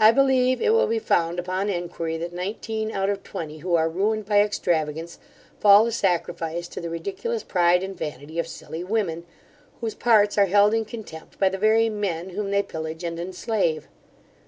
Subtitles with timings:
[0.00, 3.88] I believe it will be found upon enquiry, that nineteen out of twenty, who are
[3.88, 5.20] ruined by extravagance,
[5.60, 9.24] fall a sacrifice to the ridiculous pride and vanity of silly women,
[9.80, 13.86] whose parts are held in contempt by the very men whom they pillage and enslave.